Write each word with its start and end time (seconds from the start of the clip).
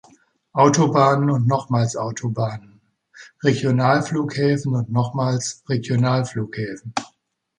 Autobahnen 0.55 1.29
und 1.29 1.45
nochmals 1.47 1.95
Autobahnen, 1.95 2.81
Regionalflughäfen 3.43 4.73
und 4.73 4.91
nochmals 4.91 5.63
Regionalflughäfen. 5.69 6.95